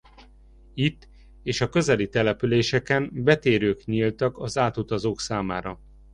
Itt 0.73 1.07
és 1.43 1.61
a 1.61 1.69
közeli 1.69 2.09
településeken 2.09 3.09
betérők 3.13 3.85
nyíltak 3.85 4.37
az 4.39 4.57
átutazók 4.57 5.19
számára. 5.19 5.79